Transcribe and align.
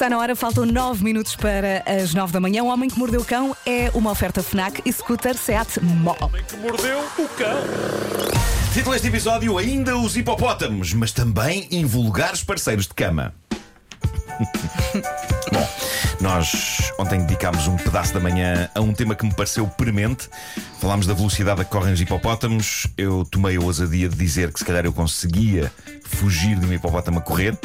Está 0.00 0.08
na 0.08 0.16
hora, 0.16 0.34
faltam 0.34 0.64
9 0.64 1.04
minutos 1.04 1.36
para 1.36 1.84
as 1.84 2.14
9 2.14 2.32
da 2.32 2.40
manhã. 2.40 2.62
O 2.62 2.68
Homem 2.68 2.88
que 2.88 2.98
Mordeu 2.98 3.20
o 3.20 3.24
Cão 3.24 3.54
é 3.66 3.90
uma 3.92 4.10
oferta 4.10 4.42
FNAC 4.42 4.80
e 4.86 4.90
scooter 4.90 5.36
Seat 5.36 5.78
Mó. 5.82 6.14
que 6.14 6.56
mordeu 6.56 7.00
o 7.18 7.28
cão. 7.28 7.60
Título 8.72 8.94
deste 8.94 9.08
episódio: 9.08 9.58
Ainda 9.58 9.98
os 9.98 10.16
hipopótamos, 10.16 10.94
mas 10.94 11.12
também 11.12 11.68
invulgares 11.70 12.42
parceiros 12.42 12.86
de 12.86 12.94
cama. 12.94 13.34
Nós 16.20 16.92
ontem 16.98 17.20
dedicámos 17.20 17.66
um 17.66 17.76
pedaço 17.76 18.12
da 18.12 18.20
manhã 18.20 18.68
a 18.74 18.80
um 18.80 18.92
tema 18.92 19.14
que 19.14 19.24
me 19.24 19.32
pareceu 19.32 19.66
premente. 19.66 20.28
Falámos 20.78 21.06
da 21.06 21.14
velocidade 21.14 21.62
a 21.62 21.64
que 21.64 21.70
correm 21.70 21.94
os 21.94 22.00
hipopótamos. 22.00 22.86
Eu 22.96 23.24
tomei 23.24 23.56
a 23.56 23.60
ousadia 23.60 24.08
de 24.08 24.16
dizer 24.16 24.52
que 24.52 24.58
se 24.58 24.64
calhar 24.64 24.84
eu 24.84 24.92
conseguia 24.92 25.72
fugir 26.04 26.58
de 26.58 26.66
um 26.66 26.72
hipopótamo 26.72 27.18
a 27.18 27.22
correr 27.22 27.56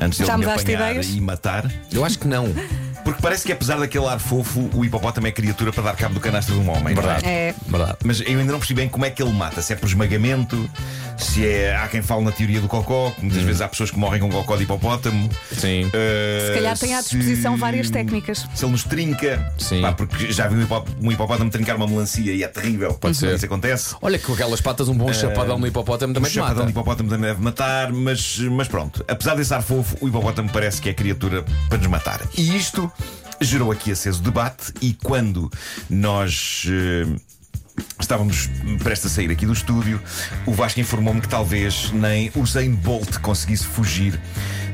antes 0.00 0.18
de 0.18 0.26
Já 0.26 0.34
ele 0.34 0.46
me 0.46 0.52
apanhar 0.52 0.90
ideias? 0.90 1.06
e 1.08 1.20
matar. 1.20 1.70
Eu 1.90 2.04
acho 2.04 2.18
que 2.20 2.28
não. 2.28 2.46
Porque 3.08 3.22
parece 3.22 3.46
que 3.46 3.52
apesar 3.52 3.78
daquele 3.78 4.04
ar 4.06 4.18
fofo, 4.20 4.68
o 4.74 4.84
hipopótamo 4.84 5.26
é 5.26 5.32
criatura 5.32 5.72
para 5.72 5.82
dar 5.82 5.96
cabo 5.96 6.12
do 6.12 6.20
canastro 6.20 6.54
de 6.54 6.60
um 6.60 6.68
homem. 6.70 6.92
é? 6.92 6.94
Verdade. 6.94 7.26
É. 7.26 7.54
Verdade. 7.66 7.96
Mas 8.04 8.20
eu 8.20 8.26
ainda 8.38 8.52
não 8.52 8.58
percebi 8.58 8.82
bem 8.82 8.88
como 8.90 9.06
é 9.06 9.10
que 9.10 9.22
ele 9.22 9.32
mata. 9.32 9.62
Se 9.62 9.72
é 9.72 9.76
por 9.76 9.86
esmagamento, 9.86 10.68
se 11.16 11.46
é. 11.46 11.74
Há 11.74 11.88
quem 11.88 12.02
fale 12.02 12.22
na 12.22 12.32
teoria 12.32 12.60
do 12.60 12.68
cocó, 12.68 13.10
que 13.12 13.22
muitas 13.24 13.42
vezes 13.42 13.60
há 13.62 13.68
pessoas 13.68 13.90
que 13.90 13.98
morrem 13.98 14.20
com 14.20 14.28
cocó 14.28 14.56
de 14.56 14.64
hipopótamo. 14.64 15.28
Sim. 15.52 15.84
Uh, 15.84 15.90
Se 16.48 16.54
calhar 16.54 16.78
tem 16.78 16.94
à 16.94 17.00
disposição 17.00 17.54
se- 17.54 17.60
várias 17.60 17.88
técnicas. 17.88 18.46
Se 18.54 18.62
ele 18.64 18.72
nos 18.72 18.84
trinca. 18.84 19.52
Sim. 19.56 19.80
Pá, 19.80 19.92
porque 19.92 20.30
já 20.30 20.46
vi 20.46 20.56
um, 20.56 20.62
hipó- 20.62 20.84
um 21.00 21.10
hipopótamo 21.10 21.50
trincar 21.50 21.76
uma 21.76 21.86
melancia 21.86 22.32
e 22.34 22.42
é 22.42 22.48
terrível. 22.48 22.92
Pode 22.92 23.16
ser. 23.16 23.34
Isso 23.34 23.46
acontece. 23.46 23.94
Olha 24.02 24.18
que 24.18 24.26
com 24.26 24.34
aquelas 24.34 24.60
patas, 24.60 24.86
um 24.86 24.94
bom 24.94 25.10
chapadão 25.14 25.58
no 25.58 25.66
hipopótamo 25.66 26.12
também 26.12 26.30
te 26.30 26.34
chapadão 26.34 26.56
de 26.56 26.60
mata. 26.60 26.70
hipopótamo 26.72 27.08
também 27.08 27.28
deve 27.30 27.42
matar, 27.42 27.90
mas, 27.90 28.38
mas 28.38 28.68
pronto. 28.68 29.02
Apesar 29.08 29.34
desse 29.34 29.54
ar 29.54 29.62
fofo, 29.62 29.96
o 30.02 30.08
hipopótamo 30.08 30.50
parece 30.50 30.80
que 30.82 30.90
é 30.90 30.92
criatura 30.94 31.42
para 31.70 31.78
nos 31.78 31.86
matar. 31.86 32.20
E 32.36 32.54
isto 32.56 32.90
gerou 33.40 33.70
aqui 33.70 33.90
aceso 33.92 34.22
debate. 34.22 34.72
E 34.80 34.94
quando 34.94 35.50
nós. 35.88 36.64
eh, 36.68 37.27
Estávamos 38.00 38.48
prestes 38.82 39.12
a 39.12 39.14
sair 39.14 39.30
aqui 39.30 39.46
do 39.46 39.52
estúdio. 39.52 40.00
O 40.46 40.52
Vasco 40.52 40.80
informou-me 40.80 41.20
que 41.20 41.28
talvez 41.28 41.90
nem 41.92 42.30
o 42.34 42.46
Zayn 42.46 42.74
Bolt 42.74 43.18
conseguisse 43.18 43.64
fugir 43.66 44.18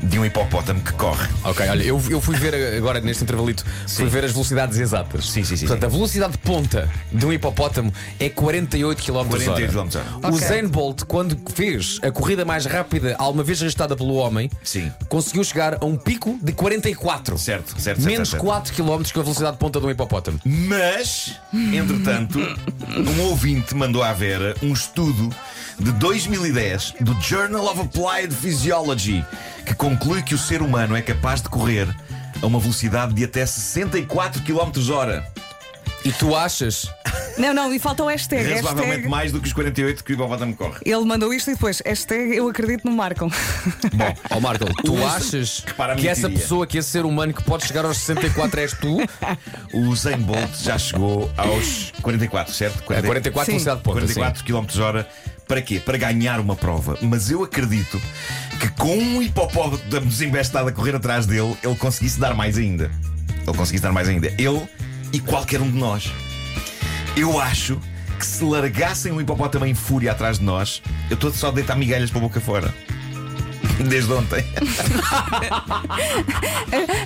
de 0.05 0.19
um 0.19 0.25
hipopótamo 0.25 0.81
que 0.81 0.93
corre. 0.93 1.29
Ok, 1.45 1.67
olha, 1.69 1.83
eu, 1.83 2.01
eu 2.11 2.21
fui 2.21 2.37
ver 2.37 2.77
agora 2.77 3.01
neste 3.01 3.23
intervalito, 3.23 3.65
fui 3.89 4.07
ver 4.07 4.25
as 4.25 4.33
velocidades 4.33 4.79
exatas. 4.79 5.31
Sim, 5.31 5.45
sim, 5.45 5.57
sim, 5.57 5.67
Portanto, 5.67 5.81
sim. 5.81 5.87
a 5.87 5.89
velocidade 5.89 6.33
de 6.33 6.39
ponta 6.39 6.91
de 7.11 7.25
um 7.25 7.33
hipopótamo 7.33 7.93
é 8.21 8.29
48 8.29 9.03
km 9.03 9.29
48 9.29 9.51
h 9.51 9.73
km/h. 9.73 10.29
O. 10.29 10.39
Zayn 10.39 10.69
Bolt, 10.69 11.05
quando 11.05 11.39
fez 11.53 11.99
a 12.03 12.11
corrida 12.11 12.45
mais 12.45 12.67
rápida 12.67 13.17
alguma 13.19 13.43
vez 13.43 13.61
registada 13.61 13.97
pelo 13.97 14.15
homem, 14.15 14.51
Sim. 14.63 14.93
conseguiu 15.09 15.43
chegar 15.43 15.79
a 15.81 15.87
um 15.87 15.97
pico 15.97 16.39
de 16.43 16.53
44. 16.53 17.39
Certo, 17.39 17.69
certo, 17.71 17.81
certo. 17.81 18.03
Menos 18.03 18.31
certo. 18.31 18.45
4 18.45 18.75
km 18.75 19.03
com 19.13 19.21
a 19.21 19.23
velocidade 19.23 19.53
de 19.53 19.59
ponta 19.59 19.81
de 19.81 19.87
um 19.87 19.91
hipopótamo. 19.91 20.39
Mas, 20.45 21.35
entretanto, 21.53 22.39
um 22.97 23.23
ouvinte 23.23 23.75
mandou 23.75 24.03
à 24.03 24.13
Vera 24.13 24.55
um 24.63 24.73
estudo 24.73 25.35
de 25.79 25.91
2010 25.93 26.95
do 27.01 27.13
Journal 27.21 27.67
of 27.67 27.81
Applied 27.81 28.33
Physiology 28.33 29.25
que 29.67 29.75
conclui 29.75 30.23
que 30.23 30.35
o 30.35 30.39
ser 30.39 30.63
humano 30.63 30.95
é 30.95 31.03
capaz 31.03 31.43
de 31.43 31.49
correr 31.49 31.89
a 32.41 32.47
uma 32.47 32.61
velocidade 32.61 33.13
de 33.13 33.25
até 33.25 33.45
64 33.45 34.43
km 34.43 34.71
hora. 34.93 35.27
E 36.05 36.13
tu 36.13 36.37
achas? 36.37 36.89
Não, 37.37 37.53
não, 37.53 37.73
e 37.73 37.79
falta 37.79 38.05
o 38.05 38.07
hashtag. 38.07 38.43
Razoavelmente 38.45 38.91
hashtag. 38.91 39.09
mais 39.09 39.33
do 39.33 39.41
que 39.41 39.47
os 39.47 39.53
48 39.53 40.05
que 40.05 40.13
o 40.13 40.15
hipopótamo 40.15 40.55
corre. 40.55 40.79
Ele 40.85 41.05
mandou 41.05 41.33
isto 41.33 41.51
e 41.51 41.55
depois, 41.55 41.83
hashtag 41.85 42.37
eu 42.37 42.49
acredito 42.49 42.85
no 42.85 42.93
Marcon. 42.93 43.29
Bom, 43.95 44.15
ó 44.31 44.41
Marco, 44.41 44.65
tu 44.83 45.05
achas 45.05 45.61
que 45.61 45.95
minha 45.97 46.11
essa 46.11 46.31
pessoa, 46.31 46.67
que 46.67 46.79
esse 46.79 46.91
ser 46.91 47.05
humano 47.05 47.33
que 47.33 47.43
pode 47.43 47.67
chegar 47.67 47.85
aos 47.85 47.99
64 47.99 48.61
és 48.61 48.73
tu? 48.73 48.99
O 49.73 49.95
Zayn 49.97 50.21
Bolt 50.21 50.55
já 50.63 50.79
chegou 50.79 51.31
aos 51.37 51.93
44, 52.01 52.53
certo? 52.53 52.93
É 52.93 53.03
44 53.03 53.45
Sim. 53.45 53.53
velocidade 53.53 53.79
de 53.79 53.83
ponta. 53.83 54.01
44 54.01 54.45
km 54.45 54.81
hora. 54.83 55.09
Para 55.49 55.61
quê? 55.61 55.81
Para 55.81 55.99
ganhar 55.99 56.41
uma 56.41 56.57
prova. 56.57 56.97
Mas 57.03 57.31
eu 57.31 57.43
acredito 57.43 58.01
que 58.61 58.69
com 58.71 58.97
um 58.97 59.21
hipopótamo 59.21 60.07
desembestado 60.07 60.69
a 60.69 60.73
correr 60.73 60.95
atrás 60.95 61.27
dele, 61.27 61.57
ele 61.63 61.77
conseguisse 61.77 62.19
dar 62.19 62.35
mais 62.35 62.57
ainda. 62.57 62.91
Ele 63.47 63.57
conseguisse 63.57 63.83
dar 63.83 63.93
mais 63.93 64.09
ainda. 64.09 64.29
Ele 64.39 64.63
e 65.13 65.21
qualquer 65.21 65.61
um 65.61 65.71
de 65.71 65.77
nós. 65.77 66.11
Eu 67.17 67.39
acho 67.41 67.81
que 68.19 68.27
se 68.27 68.43
largassem 68.45 69.13
um 69.13 69.21
hipopótamo 69.21 69.65
em 69.67 69.75
fúria 69.75 70.11
atrás 70.11 70.39
de 70.39 70.45
nós, 70.45 70.83
eu 71.09 71.15
estou 71.15 71.33
só 71.33 71.49
a 71.49 71.51
deitar 71.53 71.77
migalhas 71.77 72.11
para 72.11 72.19
a 72.19 72.23
boca 72.23 72.41
fora. 72.41 72.75
Desde 73.89 74.13
ontem. 74.13 74.45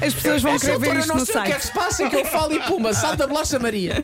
As 0.04 0.14
pessoas 0.14 0.42
vão 0.42 0.58
querer 0.58 0.78
ver 0.78 0.96
isto 0.96 1.14
no 1.14 1.26
site. 1.26 1.62
se 1.62 1.72
passa, 1.72 2.08
que 2.08 2.16
eu 2.16 2.24
falo 2.24 2.54
e 2.54 2.60
puma, 2.60 2.94
salta 2.94 3.26
bolacha 3.26 3.58
Maria. 3.58 4.02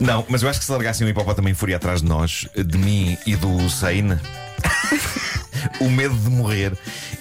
Não, 0.00 0.24
mas 0.28 0.42
eu 0.42 0.48
acho 0.48 0.58
que 0.58 0.64
se 0.64 0.72
largassem 0.72 1.06
um 1.06 1.10
hipopótamo 1.10 1.48
em 1.48 1.54
fúria 1.54 1.76
atrás 1.76 2.02
de 2.02 2.08
nós, 2.08 2.48
de 2.56 2.78
mim 2.78 3.16
e 3.26 3.36
do 3.36 3.50
Usain, 3.50 4.18
o 5.80 5.90
medo 5.90 6.14
de 6.14 6.30
morrer 6.30 6.72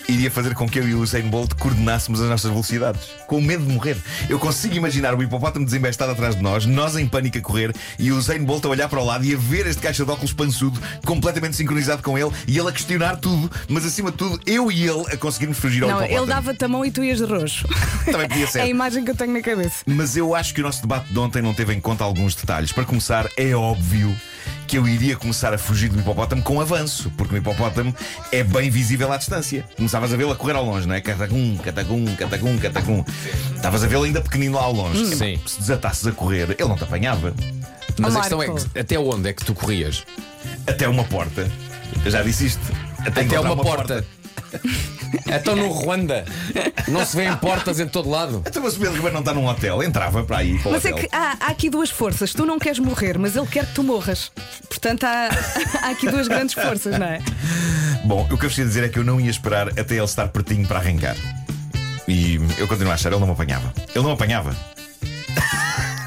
iria 0.08 0.32
fazer 0.32 0.54
com 0.54 0.68
que 0.70 0.80
eu 0.80 0.88
e 0.88 0.94
o 0.94 1.02
Usain 1.02 1.24
Bolt 1.24 1.54
coordenássemos 1.56 2.22
as 2.22 2.30
nossas 2.30 2.50
velocidades. 2.50 3.02
Com 3.28 3.40
o 3.40 3.42
medo 3.42 3.66
de 3.66 3.74
morrer. 3.74 3.98
Eu 4.30 4.40
consigo 4.40 4.76
imaginar 4.76 5.14
o 5.14 5.22
hipopótamo 5.22 5.66
desembestado 5.66 6.12
atrás 6.14 6.36
de 6.36 6.42
nós, 6.42 6.66
nós 6.66 6.96
em 6.96 7.08
pânico 7.08 7.38
a 7.38 7.42
correr 7.42 7.76
e 8.00 8.12
o 8.12 8.18
Usain 8.18 8.44
Bolt 8.44 8.64
a 8.66 8.70
olhar 8.70 8.88
para 8.88 9.00
o 9.00 9.06
lado 9.06 9.26
e 9.26 9.34
a 9.36 9.38
ver 9.38 9.68
este 9.68 9.82
caixa 9.82 10.06
de 10.06 10.12
óculos 10.12 10.32
pançudo 10.34 10.80
completamente 11.06 11.56
sincronizado 11.58 12.02
com 12.02 12.18
ele 12.18 12.32
e 12.48 12.58
ele 12.58 12.70
a 12.70 12.72
questionar 12.72 13.18
tudo, 13.18 13.52
mas 13.68 13.86
acima 13.86 14.12
de 14.12 14.18
tudo 14.18 14.40
eu 14.46 14.72
e 14.72 14.88
ele 14.88 15.04
a 15.14 15.18
conseguirmos 15.18 15.58
fugir 15.60 15.84
ao 15.84 15.90
Não, 15.90 15.98
hipopótamo. 15.98 16.20
ele 16.24 16.28
dava-te 16.28 16.64
a 16.66 16.68
mão 16.68 16.86
e 16.86 16.92
tu 16.92 17.04
ias 17.04 17.18
de 17.18 17.26
roxo. 17.26 17.68
Também 18.06 18.28
podia 18.30 18.48
ser. 18.48 18.60
É 18.60 18.62
a 18.64 18.68
imagem 18.68 19.04
que 19.04 19.12
eu 19.12 19.16
tenho 19.16 19.34
na 19.34 19.42
cabeça. 19.42 19.84
Mas 19.86 20.16
eu 20.16 20.34
acho 20.34 20.54
que 20.54 20.62
o 20.62 20.64
nosso 20.64 20.82
debate 20.82 21.12
de 21.12 21.20
ontem 21.20 21.42
não 21.42 21.54
teve 21.54 21.74
em 21.74 21.82
conta 21.82 22.04
alguns 22.04 22.34
detalhes. 22.36 22.72
Para 22.72 22.86
começar, 22.86 23.28
é 23.36 23.54
óbvio 23.54 24.16
que 24.68 24.78
eu 24.78 24.88
iria 24.88 25.16
começar 25.16 25.54
a 25.54 25.58
fugir 25.58 25.90
do 25.90 26.00
hipopótamo 26.00 26.42
com 26.42 26.60
avanço, 26.60 27.12
porque 27.18 27.36
o 27.36 27.38
hipopótamo 27.38 27.96
é 28.32 28.44
bem 28.44 28.70
visível 28.70 29.12
à 29.12 29.18
distância. 29.18 29.66
Começavas 29.76 30.14
a 30.14 30.18
vê-lo 30.18 30.32
a 30.32 30.36
correr 30.36 30.56
ao 30.56 30.66
longe, 30.66 30.88
não 30.88 30.96
é? 30.96 31.02
Catagum, 31.02 31.58
catagum, 31.58 32.16
catagum, 32.16 32.58
catagum. 32.58 33.06
Estavas 33.56 33.84
a 33.84 33.88
vê-lo 33.88 34.04
ainda 34.04 34.22
pequenino 34.22 34.58
lá 34.58 34.64
ao 34.64 34.74
longe. 34.74 35.16
Sim. 35.16 35.40
Se 35.46 35.60
desatasses 35.60 36.08
a 36.08 36.12
correr, 36.12 36.56
ele 36.58 36.70
não 36.70 36.76
te 36.76 36.84
apanhava. 36.84 37.34
Mas 38.00 38.16
a 38.16 38.20
questão 38.20 38.42
é 38.42 38.48
que, 38.48 38.80
até 38.80 39.00
onde 39.00 39.30
é 39.30 39.34
que 39.34 39.44
tu 39.44 39.54
corrias? 39.54 40.06
Até 40.66 40.88
uma 40.88 41.04
porta. 41.04 41.50
Eu 42.04 42.12
já 42.12 42.22
disse 42.22 42.46
isto. 42.46 42.62
Até 43.00 43.24
encontrar 43.24 43.54
uma, 43.54 43.64
porta. 43.64 44.06
Então 45.28 45.56
no 45.56 45.68
Ruanda 45.70 46.26
não 46.88 47.06
se 47.06 47.16
vêem 47.16 47.36
portas 47.38 47.80
em 47.80 47.88
todo 47.88 48.10
lado. 48.10 48.44
Então, 48.46 48.62
mas 48.64 48.76
o 48.76 48.80
Pedro 48.80 48.94
Ribeiro 48.96 49.14
não 49.14 49.22
está 49.22 49.34
num 49.34 49.46
hotel. 49.48 49.84
Entrava 49.84 50.24
para 50.24 50.38
aí. 50.38 50.58
Para 50.60 50.72
Mas 50.72 50.86
é 50.86 50.94
que 50.94 51.08
há, 51.12 51.38
há 51.40 51.48
aqui 51.48 51.70
duas 51.70 51.90
forças. 51.90 52.34
Tu 52.34 52.46
não 52.46 52.60
queres 52.60 52.80
morrer, 52.80 53.18
mas 53.18 53.36
ele 53.36 53.48
quer 53.48 53.66
que 53.66 53.74
tu 53.74 53.84
morras. 53.84 54.32
Portanto, 54.68 55.04
há, 55.04 55.30
há 55.84 55.90
aqui 55.90 56.10
duas 56.10 56.28
grandes 56.28 56.54
forças, 56.54 56.98
não 56.98 57.08
é? 57.08 57.20
Bom, 58.06 58.24
o 58.24 58.28
que 58.28 58.46
eu 58.46 58.50
preciso 58.50 58.68
dizer 58.68 58.84
é 58.84 58.90
que 58.90 59.00
eu 59.00 59.04
não 59.04 59.20
ia 59.20 59.30
esperar 59.30 59.70
até 59.70 59.96
ele 59.96 60.04
estar 60.04 60.28
pertinho 60.30 60.68
para 60.68 60.80
arrancar. 60.80 61.16
E 62.08 62.40
eu 62.58 62.68
continuo 62.68 62.92
a 62.92 62.96
achar, 62.96 63.12
ele 63.12 63.20
não 63.20 63.28
me 63.28 63.34
apanhava. 63.34 63.74
Ele 63.90 64.00
não 64.00 64.06
me 64.06 64.14
apanhava. 64.14 64.56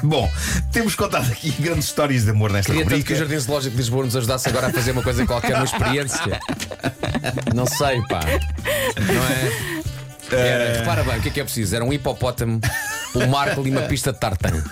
Bom, 0.03 0.31
temos 0.71 0.95
contado 0.95 1.31
aqui 1.31 1.51
grandes 1.59 1.85
histórias 1.85 2.23
de 2.23 2.31
amor 2.31 2.51
nesta 2.51 2.71
Queria 2.71 2.85
tanto 2.85 2.95
que 2.95 3.13
rubrica. 3.13 3.13
o 3.13 3.17
Jardim 3.17 3.39
Zoológico 3.45 3.71
de 3.71 3.77
Lisboa 3.77 4.05
nos 4.05 4.15
ajudasse 4.15 4.49
agora 4.49 4.67
a 4.67 4.73
fazer 4.73 4.91
uma 4.91 5.03
coisa 5.03 5.25
qualquer, 5.25 5.55
uma 5.55 5.65
experiência. 5.65 6.39
Não 7.53 7.65
sei, 7.65 8.01
pá. 8.07 8.21
Não 8.97 9.23
é? 9.27 9.81
Era, 10.31 10.79
repara 10.79 11.03
bem, 11.03 11.19
o 11.19 11.21
que 11.21 11.27
é 11.27 11.31
que 11.31 11.39
é 11.41 11.43
preciso? 11.43 11.75
Era 11.75 11.83
um 11.83 11.91
hipopótamo, 11.91 12.59
um 13.15 13.27
Marco 13.27 13.65
e 13.65 13.71
uma 13.71 13.81
pista 13.81 14.11
de 14.13 14.19
tartan. 14.19 14.63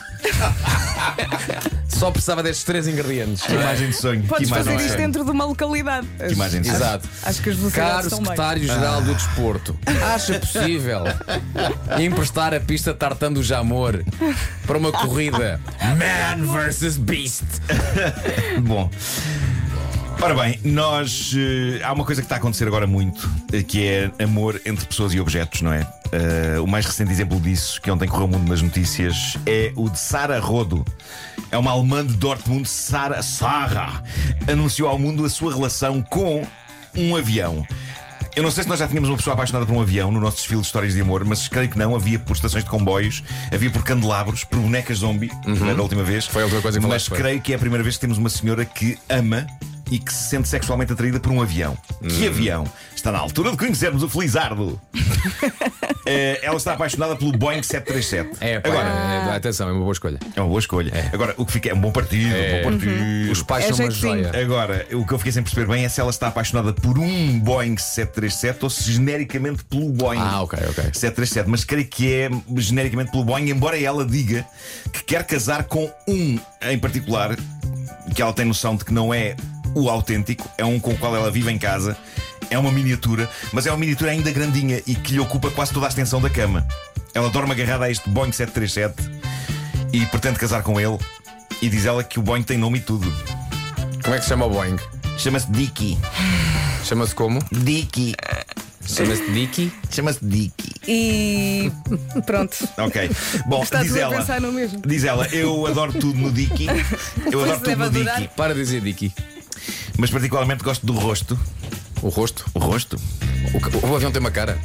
Só 1.88 2.11
precisava 2.11 2.41
destes 2.41 2.63
três 2.63 2.88
ingredientes. 2.88 3.44
Que 3.44 3.53
imagem 3.53 3.89
de 3.89 3.95
sonho. 3.95 4.23
Podes 4.23 4.47
que 4.47 4.55
fazer 4.55 4.77
de 4.77 4.85
isto 4.85 4.97
dentro 4.97 5.25
de 5.25 5.31
uma 5.31 5.45
localidade. 5.45 6.07
Que 6.17 6.33
imagem 6.33 6.61
de 6.61 6.67
sonho. 6.67 6.79
Exato. 6.79 7.09
Acho 7.23 7.41
que 7.41 7.49
as 7.49 7.55
velocidades 7.57 7.91
Caro 7.94 8.07
estão 8.07 8.19
secretário-geral 8.19 9.01
do 9.01 9.13
Desporto, 9.13 9.78
acha 10.13 10.40
possível 10.40 11.03
emprestar 11.99 12.53
a 12.53 12.59
pista 12.59 12.93
tartan 12.93 13.34
do 13.34 13.43
Jamor 13.43 14.03
para 14.66 14.78
uma 14.78 14.91
corrida 14.91 15.59
Man 15.81 16.46
vs 16.46 16.97
Beast? 16.97 17.43
Bom. 18.61 18.90
Ora 20.21 20.33
bem, 20.33 20.59
nós. 20.66 21.33
eh, 21.37 21.81
há 21.83 21.93
uma 21.93 22.03
coisa 22.03 22.21
que 22.21 22.25
está 22.25 22.35
a 22.35 22.37
acontecer 22.39 22.67
agora 22.67 22.85
muito, 22.85 23.29
eh, 23.53 23.63
que 23.63 23.87
é 23.87 24.11
amor 24.21 24.61
entre 24.66 24.85
pessoas 24.85 25.13
e 25.13 25.19
objetos, 25.19 25.61
não 25.61 25.71
é? 25.71 25.87
Eh, 26.11 26.59
o 26.59 26.67
mais 26.67 26.85
recente 26.85 27.09
exemplo 27.11 27.39
disso, 27.39 27.79
que 27.81 27.89
ontem 27.89 28.07
correu 28.07 28.25
o 28.25 28.29
mundo 28.29 28.47
nas 28.49 28.61
notícias, 28.61 29.37
é 29.45 29.71
o 29.75 29.89
de 29.89 29.97
Sara 29.97 30.37
Rodo. 30.39 30.83
É 31.51 31.57
uma 31.57 31.71
alemã 31.71 32.05
de 32.05 32.13
Dortmund, 32.16 32.67
Sara 32.67 33.21
Sarah, 33.23 34.03
anunciou 34.51 34.89
ao 34.89 34.99
mundo 34.99 35.23
a 35.23 35.29
sua 35.29 35.53
relação 35.53 36.01
com 36.01 36.45
um 36.95 37.16
avião. 37.16 37.66
Eu 38.35 38.43
não 38.43 38.51
sei 38.51 38.63
se 38.63 38.69
nós 38.69 38.79
já 38.79 38.87
tínhamos 38.87 39.09
uma 39.09 39.17
pessoa 39.17 39.33
apaixonada 39.33 39.66
por 39.66 39.73
um 39.73 39.81
avião 39.81 40.11
no 40.11 40.19
nosso 40.19 40.37
desfile 40.37 40.59
de 40.61 40.67
histórias 40.67 40.93
de 40.93 41.01
amor, 41.01 41.23
mas 41.25 41.47
creio 41.47 41.69
que 41.69 41.77
não. 41.77 41.95
Havia 41.95 42.19
por 42.19 42.33
estações 42.35 42.63
de 42.63 42.69
comboios, 42.69 43.23
havia 43.53 43.69
por 43.71 43.83
candelabros, 43.83 44.43
por 44.43 44.59
bonecas 44.59 44.97
zombie, 44.99 45.29
que 45.29 45.63
era 45.63 45.75
da 45.75 45.81
última 45.81 46.03
vez. 46.03 46.25
Foi 46.25 46.41
a 46.41 46.45
última 46.45 46.61
coisa 46.61 46.77
que 46.77 46.81
Mas 46.85 46.89
falaste, 46.89 47.09
foi. 47.09 47.17
creio 47.17 47.41
que 47.41 47.53
é 47.53 47.55
a 47.55 47.59
primeira 47.59 47.83
vez 47.83 47.95
que 47.95 48.01
temos 48.01 48.17
uma 48.17 48.29
senhora 48.29 48.63
que 48.66 48.97
ama 49.09 49.47
e 49.91 50.00
que 50.00 50.14
se 50.14 50.30
sente 50.30 50.47
sexualmente 50.47 50.94
atraída 50.94 51.20
por 51.20 51.32
um 51.32 51.41
avião. 51.41 51.78
Que 52.08 52.26
Hum. 52.26 52.28
avião? 52.30 52.64
Está 52.96 53.12
na 53.12 53.20
altura 53.20 53.52
de 53.52 53.58
conhecermos 53.58 54.03
o 54.03 54.09
Felizardo. 54.09 54.80
Eh, 56.06 56.40
ela 56.41 56.56
está 56.58 56.74
apaixonada 56.74 57.16
pelo 57.16 57.32
Boeing 57.34 57.62
737. 57.62 58.38
É, 58.41 58.59
pá, 58.59 58.70
Agora, 58.70 58.88
é, 58.90 59.34
é, 59.34 59.36
atenção, 59.36 59.70
é 59.70 59.72
uma 59.74 59.82
boa 59.82 59.91
escolha. 59.91 60.18
é 60.36 60.41
uma 60.41 60.47
boa 60.47 60.59
escolha. 60.59 60.91
Agora, 61.14 61.36
o 61.38 61.46
que 61.46 61.52
fica 61.52 61.70
é 61.70 61.74
um 61.74 61.80
bom 61.80 61.91
partido. 61.91 62.30
Um 62.34 62.64
bom 62.64 62.70
partido. 62.72 63.32
Os 63.32 63.44
pais 63.44 63.66
É 63.66 63.74
são 63.74 63.86
uma 63.86 63.91
joia. 63.91 64.32
Agora, 64.41 64.88
o 64.94 65.06
que 65.06 65.14
eu 65.14 65.18
fiquei 65.20 65.32
sem 65.32 65.44
perceber 65.44 65.68
bem 65.68 65.86
é 65.86 65.90
se 65.90 66.02
ela 66.02 66.09
está 66.09 66.30
apaixonada 66.30 66.74
por 66.74 66.97
um 66.97 67.40
Boeing 67.40 67.78
737 67.78 68.64
ou 68.64 68.70
se 68.72 68.91
genericamente 68.91 69.64
pelo 69.66 69.90
Boeing 69.91 70.20
Ah, 70.20 70.41
ok, 70.41 70.58
ok. 70.70 70.84
737. 70.94 71.47
Mas 71.47 71.64
creio 71.64 71.86
que 71.86 72.12
é 72.12 72.30
genericamente 72.58 73.12
pelo 73.12 73.24
Boeing, 73.26 73.50
embora 73.52 73.80
ela 73.80 74.03
diga 74.03 74.44
que 74.91 75.03
quer 75.03 75.24
casar 75.28 75.66
com 75.66 75.91
um 76.08 76.40
em 76.64 76.80
particular, 76.80 77.38
que 78.16 78.22
ela 78.22 78.34
tem 78.34 78.46
noção 78.46 78.76
de 78.76 78.84
que 78.84 78.94
não 78.94 79.14
é 79.14 79.36
o 79.75 79.89
autêntico, 79.89 80.49
é 80.57 80.66
um 80.66 80.79
com 80.79 80.91
o 80.91 80.97
qual 80.97 81.16
ela 81.16 81.31
vive 81.31 81.51
em 81.51 81.57
casa. 81.57 81.97
É 82.49 82.57
uma 82.57 82.71
miniatura, 82.71 83.29
mas 83.53 83.66
é 83.67 83.71
uma 83.71 83.77
miniatura 83.77 84.11
ainda 84.11 84.31
grandinha 84.31 84.81
e 84.87 84.95
que 84.95 85.13
lhe 85.13 85.19
ocupa 85.19 85.51
quase 85.51 85.71
toda 85.71 85.85
a 85.85 85.89
extensão 85.89 86.19
da 86.19 86.29
cama. 86.29 86.67
Ela 87.13 87.29
dorme 87.29 87.51
agarrada 87.51 87.85
a 87.85 87.91
este 87.91 88.09
Boeing 88.09 88.31
737 88.31 89.19
e 89.93 90.05
pretende 90.07 90.39
casar 90.39 90.63
com 90.63 90.79
ele. 90.79 90.97
E 91.61 91.69
diz 91.69 91.85
ela 91.85 92.03
que 92.03 92.19
o 92.19 92.21
Boeing 92.21 92.43
tem 92.43 92.57
nome 92.57 92.79
e 92.79 92.81
tudo. 92.81 93.11
Como 94.03 94.16
é 94.16 94.17
que 94.17 94.23
se 94.23 94.29
chama 94.29 94.45
o 94.45 94.49
Boeing? 94.49 94.77
Chama-se 95.17 95.51
Dicky. 95.51 95.97
Chama-se 96.85 97.13
como? 97.13 97.39
Dicky. 97.51 98.16
Chama-se 98.87 99.29
Dicky. 99.31 99.71
Chama-se 99.91 100.19
Dicky. 100.23 100.73
E 100.87 101.71
pronto. 102.25 102.57
Ok. 102.77 103.11
Bom, 103.45 103.61
Está 103.61 103.83
diz 103.83 103.95
ela. 103.95 104.16
pensar 104.16 104.41
no 104.41 104.51
mesmo. 104.51 104.81
Diz 104.85 105.03
ela, 105.03 105.27
eu 105.27 105.67
adoro 105.67 105.91
tudo 105.93 106.17
no 106.17 106.31
Dicky. 106.31 106.67
Eu 107.31 107.43
adoro 107.43 107.59
tudo 107.59 107.75
no. 107.77 107.89
Dicky. 107.91 108.29
Para 108.35 108.53
de 108.53 108.61
dizer 108.61 108.81
Dicky. 108.81 109.13
Mas 109.99 110.09
particularmente 110.09 110.63
gosto 110.63 110.85
do 110.85 110.93
rosto. 110.93 111.37
O 112.01 112.07
rosto. 112.07 112.46
O 112.53 112.59
rosto? 112.59 112.96
O, 113.84 113.87
o 113.87 113.96
avião 113.96 114.11
tem 114.11 114.22
uma 114.22 114.31
cara. 114.31 114.57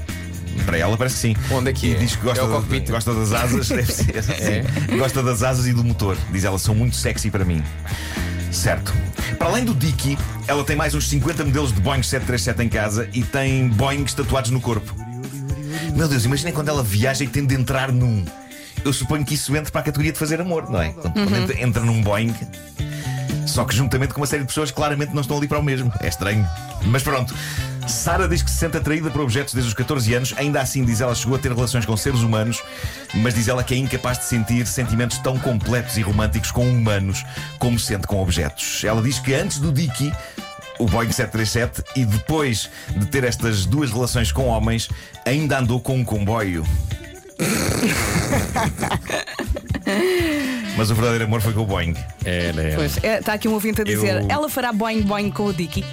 Para 0.65 0.79
ela 0.79 0.97
parece 0.97 1.17
que 1.17 1.21
sim. 1.23 1.37
Onde 1.53 1.71
é 1.71 1.73
que 1.73 1.89
e 1.89 1.95
é? 1.95 1.99
diz 1.99 2.15
que 2.15 2.23
gosta, 2.23 2.41
É 2.41 2.45
o 2.45 2.49
da- 2.49 2.55
cockpit. 2.55 2.89
gosta 2.89 3.13
das 3.13 3.33
asas. 3.33 3.69
Deve 3.69 3.93
ser. 3.93 4.23
sim. 4.23 4.97
Gosta 4.97 5.23
das 5.23 5.43
asas 5.43 5.67
e 5.67 5.73
do 5.73 5.83
motor. 5.83 6.17
Diz 6.31 6.45
ela, 6.45 6.59
são 6.59 6.75
muito 6.75 6.95
sexy 6.95 7.31
para 7.31 7.45
mim. 7.45 7.63
Certo. 8.53 8.95
Para 9.37 9.49
além 9.49 9.65
do 9.65 9.75
Dicky, 9.75 10.17
ela 10.47 10.63
tem 10.63 10.77
mais 10.77 10.95
uns 10.95 11.09
50 11.09 11.45
modelos 11.45 11.73
de 11.73 11.81
Boeing 11.81 12.05
737 12.05 12.63
em 12.63 12.69
casa 12.69 13.09
e 13.13 13.25
tem 13.25 13.69
Boeings 13.69 14.15
tatuados 14.15 14.53
no 14.53 14.61
corpo. 14.61 14.95
Meu 15.97 16.07
Deus, 16.07 16.25
imaginem 16.25 16.53
quando 16.53 16.69
ela 16.69 16.83
viaja 16.85 17.25
e 17.25 17.27
tem 17.29 17.45
de 17.45 17.55
entrar 17.57 17.91
num. 17.91 18.25
Eu 18.85 18.93
suponho 18.93 19.25
que 19.25 19.35
isso 19.35 19.55
entra 19.57 19.73
para 19.73 19.81
a 19.81 19.85
categoria 19.85 20.13
de 20.13 20.19
fazer 20.19 20.41
amor, 20.41 20.71
não 20.71 20.81
é? 20.81 20.91
Quando, 20.91 21.35
entra, 21.37 21.61
entra 21.61 21.83
num 21.85 22.01
Boeing. 22.01 22.33
Só 23.55 23.65
que 23.65 23.73
juntamente 23.73 24.13
com 24.13 24.21
uma 24.21 24.27
série 24.27 24.43
de 24.43 24.49
pessoas 24.49 24.73
claramente 24.73 25.15
não 25.15 25.21
estão 25.21 25.37
ali 25.37 25.47
para 25.47 25.61
o 25.61 25.63
mesmo. 25.63 25.93
É 26.01 26.09
estranho. 26.09 26.45
Mas 26.87 27.05
pronto. 27.05 27.33
Sara 27.87 28.27
diz 28.27 28.43
que 28.43 28.51
se 28.51 28.57
sente 28.57 28.77
atraída 28.77 29.13
por 29.13 29.21
objetos 29.21 29.55
desde 29.55 29.69
os 29.69 29.75
14 29.75 30.13
anos. 30.13 30.35
Ainda 30.37 30.61
assim, 30.61 30.85
diz 30.85 31.01
ela, 31.01 31.15
chegou 31.15 31.37
a 31.37 31.39
ter 31.39 31.53
relações 31.53 31.87
com 31.87 31.97
seres 31.97 32.23
humanos, 32.23 32.61
mas 33.15 33.33
diz 33.33 33.47
ela 33.47 33.63
que 33.63 33.73
é 33.73 33.77
incapaz 33.77 34.19
de 34.19 34.25
sentir 34.25 34.67
sentimentos 34.67 35.19
tão 35.19 35.39
completos 35.39 35.97
e 35.97 36.03
românticos 36.03 36.51
com 36.51 36.69
humanos 36.69 37.25
como 37.57 37.79
sente 37.79 38.09
com 38.09 38.21
objetos. 38.21 38.83
Ela 38.83 39.01
diz 39.01 39.21
que 39.21 39.33
antes 39.33 39.61
do 39.61 39.71
Dicky. 39.71 40.13
O 40.81 40.87
Boeing 40.87 41.13
737 41.13 41.85
e 41.95 42.05
depois 42.05 42.69
de 42.97 43.07
ter 43.07 43.23
estas 43.23 43.65
duas 43.65 43.93
relações 43.93 44.33
com 44.33 44.49
homens, 44.49 44.91
ainda 45.25 45.61
andou 45.61 45.79
com 45.79 45.99
um 45.99 46.05
comboio. 46.05 46.67
Mas 50.77 50.91
o 50.91 50.95
verdadeiro 50.95 51.25
amor 51.25 51.41
foi 51.41 51.53
com 51.53 51.61
o 51.63 51.67
Boeing. 51.67 51.95
Era, 52.25 52.61
era. 52.63 52.75
Pois, 52.77 53.03
é, 53.03 53.19
está 53.19 53.35
aqui 53.35 53.47
um 53.49 53.53
ouvinte 53.53 53.81
a 53.83 53.85
dizer: 53.85 54.23
Eu- 54.23 54.27
ela 54.29 54.49
fará 54.49 54.73
boing 54.73 55.03
boing 55.03 55.31
com 55.31 55.47
o 55.47 55.53
Dicky. 55.53 55.85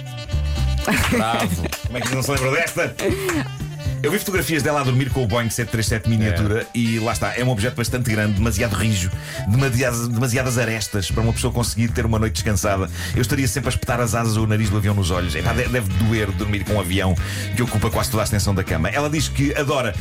Bravo. 1.10 1.62
Como 1.86 1.98
é 1.98 2.00
que 2.00 2.14
não 2.14 2.22
se 2.22 2.30
lembra 2.32 2.50
desta? 2.52 2.94
Eu 4.02 4.10
vi 4.10 4.18
fotografias 4.18 4.64
dela 4.64 4.80
a 4.80 4.82
dormir 4.84 5.10
com 5.10 5.22
o 5.22 5.26
Boeing 5.28 5.48
737 5.48 6.08
miniatura 6.10 6.66
e 6.74 6.98
lá 6.98 7.12
está, 7.12 7.36
é 7.38 7.44
um 7.44 7.50
objeto 7.50 7.76
bastante 7.76 8.10
grande, 8.10 8.32
demasiado 8.32 8.74
rijo, 8.74 9.08
demasiadas, 9.46 10.08
demasiadas 10.08 10.58
arestas 10.58 11.08
para 11.08 11.22
uma 11.22 11.32
pessoa 11.32 11.52
conseguir 11.52 11.86
ter 11.88 12.04
uma 12.04 12.18
noite 12.18 12.32
descansada. 12.34 12.90
Eu 13.14 13.22
estaria 13.22 13.46
sempre 13.46 13.68
a 13.68 13.70
espetar 13.70 14.00
as 14.00 14.16
asas 14.16 14.36
ou 14.36 14.42
o 14.42 14.46
nariz 14.46 14.68
do 14.70 14.76
avião 14.76 14.92
nos 14.92 15.12
olhos. 15.12 15.36
Epá, 15.36 15.52
de- 15.52 15.68
deve 15.68 15.88
doer 16.04 16.32
dormir 16.32 16.64
com 16.64 16.74
um 16.74 16.80
avião 16.80 17.14
que 17.54 17.62
ocupa 17.62 17.88
quase 17.90 18.10
toda 18.10 18.22
a 18.22 18.24
extensão 18.24 18.52
da 18.52 18.64
cama. 18.64 18.88
Ela 18.88 19.08
diz 19.08 19.28
que 19.28 19.54
adora 19.54 19.94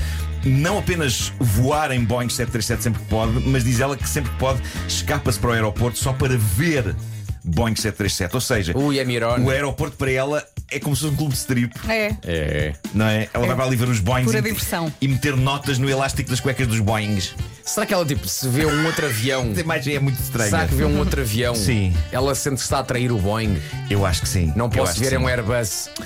não 0.43 0.79
apenas 0.79 1.31
voar 1.39 1.91
em 1.91 2.03
Boeing 2.03 2.29
737 2.29 2.81
sempre 2.81 3.01
que 3.03 3.07
pode, 3.07 3.33
mas 3.47 3.63
diz 3.63 3.79
ela 3.79 3.95
que 3.95 4.09
sempre 4.09 4.31
que 4.31 4.37
pode 4.37 4.63
escapa-se 4.87 5.37
para 5.37 5.51
o 5.51 5.53
aeroporto 5.53 5.99
só 5.99 6.11
para 6.11 6.35
ver 6.35 6.95
Boeing 7.43 7.75
737. 7.75 8.35
Ou 8.35 8.41
seja, 8.41 8.77
Ui, 8.77 8.99
é 8.99 9.05
Mirone. 9.05 9.43
o 9.45 9.49
aeroporto 9.49 9.97
para 9.97 10.11
ela 10.11 10.45
é 10.69 10.79
como 10.79 10.95
se 10.95 11.01
fosse 11.01 11.13
um 11.13 11.17
clube 11.17 11.33
de 11.33 11.39
strip. 11.39 11.73
É. 11.89 12.15
É. 12.23 12.73
Não 12.93 13.05
é? 13.07 13.27
Ela 13.33 13.47
vai 13.47 13.55
para 13.55 13.65
ali 13.65 13.75
ver 13.75 13.89
os 13.89 13.99
Boeings 13.99 14.25
Pura 14.25 14.39
e, 14.39 14.41
diversão. 14.41 14.93
e 15.01 15.07
meter 15.07 15.35
notas 15.35 15.77
no 15.77 15.89
elástico 15.89 16.29
das 16.29 16.39
cuecas 16.39 16.67
dos 16.67 16.79
Boeings. 16.79 17.35
Será 17.65 17.85
que 17.85 17.93
ela, 17.93 18.05
tipo, 18.05 18.27
se 18.27 18.47
vê 18.47 18.65
um 18.65 18.85
outro 18.85 19.05
avião. 19.05 19.51
A 19.55 19.59
imagem 19.59 19.95
é 19.95 19.99
muito 19.99 20.19
estranha. 20.21 20.49
Será 20.49 20.67
que 20.67 20.75
vê 20.75 20.85
um 20.85 20.97
outro 20.97 21.21
avião? 21.21 21.55
Sim. 21.55 21.93
Ela 22.11 22.33
sente 22.35 22.57
que 22.57 22.61
está 22.63 22.77
a 22.77 22.81
atrair 22.81 23.11
o 23.11 23.17
Boeing. 23.17 23.57
Eu 23.89 24.05
acho 24.05 24.21
que 24.21 24.29
sim. 24.29 24.51
Não 24.55 24.65
Eu 24.65 24.69
posso 24.71 24.91
acho 24.91 24.99
ver, 25.01 25.09
que 25.09 25.15
é 25.15 25.17
sim. 25.17 25.23
um 25.23 25.27
Airbus. 25.27 25.89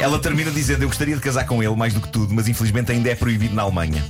Ela 0.00 0.18
termina 0.18 0.50
dizendo: 0.50 0.82
Eu 0.82 0.88
gostaria 0.88 1.14
de 1.14 1.20
casar 1.20 1.46
com 1.46 1.62
ele 1.62 1.74
mais 1.74 1.94
do 1.94 2.00
que 2.00 2.08
tudo, 2.08 2.34
mas 2.34 2.48
infelizmente 2.48 2.92
ainda 2.92 3.10
é 3.10 3.14
proibido 3.14 3.54
na 3.54 3.62
Alemanha. 3.62 4.04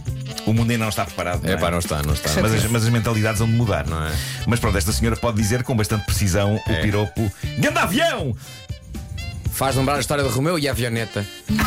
O 0.48 0.54
mundo 0.54 0.70
ainda 0.70 0.84
não 0.84 0.88
está 0.88 1.04
preparado. 1.04 1.46
É 1.46 1.52
não 1.52 1.58
pá, 1.58 1.70
não 1.70 1.78
está, 1.78 2.02
não 2.02 2.14
está. 2.14 2.30
Mas 2.40 2.54
as, 2.54 2.64
mas 2.64 2.84
as 2.84 2.88
mentalidades 2.88 3.38
vão 3.38 3.48
de 3.48 3.54
mudar. 3.54 3.86
Não 3.86 4.02
é? 4.02 4.12
Mas 4.46 4.58
pronto, 4.58 4.78
esta 4.78 4.92
senhora 4.92 5.14
pode 5.16 5.36
dizer 5.36 5.62
com 5.62 5.76
bastante 5.76 6.04
precisão 6.06 6.58
É. 6.66 6.72
o 6.72 6.80
piropo: 6.82 7.30
Ganda 7.58 7.82
avião! 7.82 8.34
Faz 9.52 9.74
lembrar 9.76 9.96
a 9.96 10.00
história 10.00 10.22
de 10.24 10.30
Romeu 10.30 10.58
e 10.58 10.66
a 10.68 10.70
avioneta. 10.70 11.26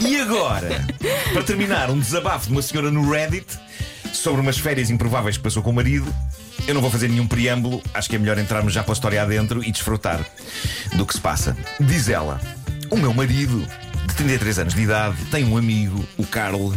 E 0.00 0.20
agora, 0.20 0.84
para 1.32 1.42
terminar, 1.42 1.90
um 1.90 1.98
desabafo 1.98 2.46
de 2.46 2.52
uma 2.52 2.62
senhora 2.62 2.90
no 2.90 3.10
Reddit 3.10 3.46
sobre 4.12 4.40
umas 4.40 4.58
férias 4.58 4.90
improváveis 4.90 5.36
que 5.36 5.42
passou 5.42 5.62
com 5.62 5.70
o 5.70 5.72
marido. 5.74 6.12
Eu 6.66 6.74
não 6.74 6.80
vou 6.80 6.90
fazer 6.90 7.08
nenhum 7.08 7.26
preâmbulo, 7.26 7.82
acho 7.92 8.08
que 8.08 8.16
é 8.16 8.18
melhor 8.18 8.38
entrarmos 8.38 8.72
já 8.72 8.82
para 8.82 8.92
a 8.92 8.94
história 8.94 9.22
adentro 9.22 9.62
e 9.62 9.70
desfrutar 9.72 10.20
do 10.94 11.04
que 11.04 11.14
se 11.14 11.20
passa. 11.20 11.56
Diz 11.80 12.08
ela: 12.08 12.40
O 12.90 12.96
meu 12.96 13.12
marido, 13.12 13.66
33 14.14 14.58
anos 14.60 14.74
de 14.74 14.82
idade, 14.82 15.16
tem 15.26 15.44
um 15.44 15.56
amigo, 15.56 16.04
o 16.16 16.26
Carl, 16.26 16.72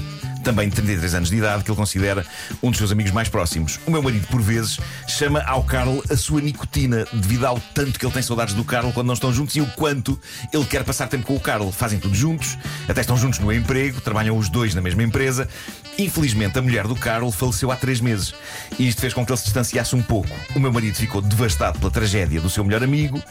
também 0.47 0.69
de 0.69 0.75
33 0.75 1.13
anos 1.13 1.29
de 1.29 1.35
idade, 1.35 1.61
que 1.61 1.69
ele 1.69 1.75
considera 1.75 2.25
um 2.63 2.69
dos 2.69 2.77
seus 2.77 2.89
amigos 2.89 3.11
mais 3.11 3.27
próximos. 3.27 3.81
O 3.85 3.91
meu 3.91 4.01
marido, 4.01 4.25
por 4.27 4.41
vezes, 4.41 4.79
chama 5.05 5.41
ao 5.41 5.61
Carl 5.61 6.01
a 6.09 6.15
sua 6.15 6.39
nicotina, 6.39 7.05
devido 7.11 7.45
ao 7.45 7.59
tanto 7.73 7.99
que 7.99 8.05
ele 8.05 8.13
tem 8.13 8.21
saudades 8.21 8.53
do 8.53 8.63
Carl 8.63 8.93
quando 8.93 9.07
não 9.07 9.13
estão 9.13 9.33
juntos 9.33 9.57
e 9.57 9.59
o 9.59 9.67
quanto 9.71 10.17
ele 10.53 10.63
quer 10.63 10.85
passar 10.85 11.09
tempo 11.09 11.25
com 11.25 11.35
o 11.35 11.39
Carl. 11.39 11.69
Fazem 11.69 11.99
tudo 11.99 12.15
juntos, 12.15 12.57
até 12.87 13.01
estão 13.01 13.17
juntos 13.17 13.39
no 13.39 13.51
emprego, 13.51 13.99
trabalham 13.99 14.37
os 14.37 14.47
dois 14.47 14.73
na 14.73 14.79
mesma 14.79 15.03
empresa. 15.03 15.49
Infelizmente, 15.99 16.57
a 16.57 16.61
mulher 16.61 16.87
do 16.87 16.95
Carl 16.95 17.29
faleceu 17.29 17.69
há 17.69 17.75
três 17.75 17.99
meses 17.99 18.33
e 18.79 18.87
isto 18.87 19.01
fez 19.01 19.13
com 19.13 19.25
que 19.25 19.31
ele 19.31 19.37
se 19.37 19.45
distanciasse 19.45 19.97
um 19.97 20.01
pouco. 20.01 20.33
O 20.55 20.61
meu 20.61 20.71
marido 20.71 20.95
ficou 20.95 21.21
devastado 21.21 21.77
pela 21.77 21.91
tragédia 21.91 22.39
do 22.39 22.49
seu 22.49 22.63
melhor 22.63 22.83
amigo 22.83 23.21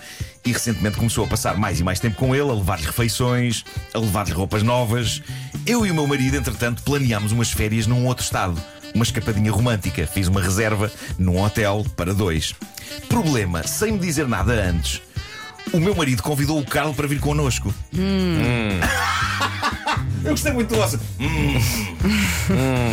e 0.44 0.52
recentemente 0.52 0.96
começou 0.96 1.24
a 1.24 1.28
passar 1.28 1.56
mais 1.56 1.80
e 1.80 1.84
mais 1.84 1.98
tempo 1.98 2.16
com 2.16 2.34
ele, 2.34 2.48
a 2.50 2.52
levar-lhe 2.52 2.84
refeições, 2.84 3.64
a 3.94 3.98
levar-lhe 3.98 4.32
roupas 4.32 4.62
novas. 4.62 5.22
Eu 5.66 5.84
e 5.84 5.90
o 5.90 5.94
meu 5.94 6.06
marido, 6.06 6.36
entretanto, 6.36 6.82
planeámos 6.82 7.32
umas 7.32 7.50
férias 7.50 7.86
num 7.88 8.06
outro 8.06 8.22
estado. 8.24 8.60
Uma 8.94 9.02
escapadinha 9.02 9.50
romântica. 9.50 10.06
Fiz 10.06 10.28
uma 10.28 10.40
reserva 10.40 10.90
num 11.18 11.42
hotel 11.42 11.84
para 11.96 12.14
dois. 12.14 12.54
Problema, 13.08 13.66
sem 13.66 13.92
me 13.92 13.98
dizer 13.98 14.28
nada 14.28 14.52
antes, 14.52 15.02
o 15.72 15.80
meu 15.80 15.94
marido 15.94 16.22
convidou 16.22 16.60
o 16.60 16.64
Carl 16.64 16.94
para 16.94 17.08
vir 17.08 17.18
connosco. 17.18 17.74
Eu 20.24 20.30
gostei 20.30 20.52
muito 20.52 20.68
do 20.68 20.76
vosso. 20.76 21.00
Hum. 21.18 21.54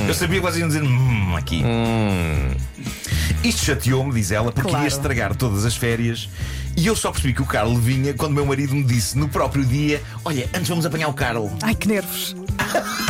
Eu 0.07 0.13
sabia 0.13 0.39
que 0.39 0.45
vocês 0.45 0.57
iam 0.59 0.67
dizer 0.67 0.83
hum, 0.83 1.35
aqui. 1.35 1.63
Isto 3.43 3.65
chateou-me, 3.65 4.13
diz 4.13 4.31
ela, 4.31 4.51
porque 4.51 4.69
Claro. 4.69 4.85
ia 4.85 4.87
estragar 4.87 5.35
todas 5.35 5.65
as 5.65 5.75
férias. 5.75 6.29
E 6.75 6.87
eu 6.87 6.95
só 6.95 7.11
percebi 7.11 7.33
que 7.33 7.41
o 7.41 7.45
Carl 7.45 7.75
vinha 7.75 8.13
quando 8.13 8.33
meu 8.33 8.45
marido 8.45 8.73
me 8.73 8.83
disse 8.83 9.17
no 9.17 9.27
próprio 9.29 9.63
dia: 9.65 10.01
Olha, 10.25 10.49
antes 10.53 10.67
vamos 10.69 10.85
apanhar 10.85 11.07
o 11.09 11.13
Carl. 11.13 11.51
Ai, 11.61 11.75
que 11.75 11.87
nervos. 11.87 12.35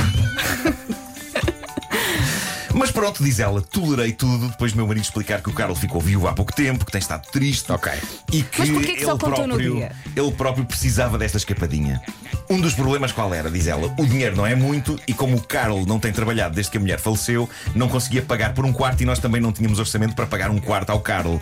Mas 2.73 2.89
pronto, 2.91 3.23
diz 3.23 3.39
ela, 3.39 3.61
tolerei 3.61 4.11
tudo 4.11 4.47
depois 4.49 4.71
do 4.71 4.77
meu 4.77 4.87
marido 4.87 5.03
explicar 5.03 5.41
que 5.41 5.49
o 5.49 5.53
Carl 5.53 5.75
ficou 5.75 6.01
viúvo 6.01 6.27
há 6.27 6.33
pouco 6.33 6.51
tempo, 6.51 6.83
que 6.83 6.91
tem 6.91 6.99
estado 6.99 7.25
triste. 7.31 7.71
Ok. 7.71 7.91
E 8.31 8.41
que, 8.41 8.59
Mas 8.59 8.69
porquê 8.71 8.93
que 8.93 8.97
ele, 8.97 9.05
só 9.05 9.11
contou 9.11 9.47
no 9.47 9.55
próprio, 9.55 9.75
dia? 9.75 9.91
ele 10.15 10.31
próprio 10.31 10.65
precisava 10.65 11.17
desta 11.17 11.37
escapadinha. 11.37 12.01
Um 12.49 12.59
dos 12.59 12.73
problemas 12.73 13.11
qual 13.11 13.33
era, 13.33 13.49
diz 13.49 13.67
ela, 13.67 13.93
o 13.97 14.05
dinheiro 14.05 14.35
não 14.35 14.45
é 14.45 14.55
muito 14.55 14.99
e 15.07 15.13
como 15.13 15.37
o 15.37 15.41
Carl 15.41 15.85
não 15.85 15.99
tem 15.99 16.11
trabalhado 16.11 16.55
desde 16.55 16.71
que 16.71 16.77
a 16.77 16.81
mulher 16.81 16.99
faleceu, 16.99 17.49
não 17.75 17.87
conseguia 17.87 18.21
pagar 18.21 18.53
por 18.53 18.65
um 18.65 18.73
quarto 18.73 19.01
e 19.01 19.05
nós 19.05 19.19
também 19.19 19.39
não 19.39 19.51
tínhamos 19.51 19.79
orçamento 19.79 20.15
para 20.15 20.25
pagar 20.25 20.49
um 20.49 20.59
quarto 20.59 20.89
ao 20.89 20.99
Carl. 20.99 21.39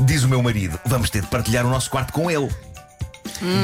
Diz 0.00 0.24
o 0.24 0.28
meu 0.28 0.42
marido, 0.42 0.78
vamos 0.84 1.08
ter 1.08 1.22
de 1.22 1.28
partilhar 1.28 1.64
o 1.64 1.70
nosso 1.70 1.88
quarto 1.88 2.12
com 2.12 2.30
ele. 2.30 2.50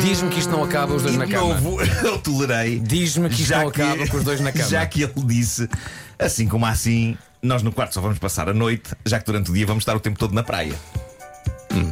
Diz-me 0.02 0.28
que 0.30 0.38
isto 0.40 0.50
não 0.50 0.62
acaba 0.62 0.94
os 0.94 1.02
dois 1.02 1.14
e 1.14 1.18
na 1.18 1.24
de 1.24 1.32
cama. 1.32 1.54
novo, 1.54 1.80
eu 2.04 2.18
tolerei. 2.18 2.78
Diz-me 2.80 3.28
que 3.28 3.36
isto 3.36 3.48
já 3.48 3.60
não 3.60 3.68
acaba 3.68 4.06
com 4.06 4.16
os 4.16 4.24
dois 4.24 4.40
na 4.40 4.52
cama. 4.52 4.68
Já 4.68 4.84
que 4.86 5.02
ele 5.02 5.12
disse, 5.24 5.68
assim 6.18 6.46
como 6.48 6.66
assim, 6.66 7.16
nós 7.42 7.62
no 7.62 7.72
quarto 7.72 7.94
só 7.94 8.00
vamos 8.00 8.18
passar 8.18 8.48
a 8.48 8.54
noite, 8.54 8.90
já 9.06 9.18
que 9.18 9.26
durante 9.26 9.50
o 9.50 9.54
dia 9.54 9.66
vamos 9.66 9.82
estar 9.82 9.96
o 9.96 10.00
tempo 10.00 10.18
todo 10.18 10.34
na 10.34 10.42
praia. 10.42 10.74
Hum. 11.72 11.90